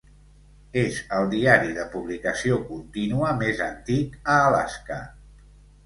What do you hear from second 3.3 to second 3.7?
més